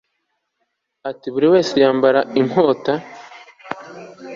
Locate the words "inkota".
2.39-2.93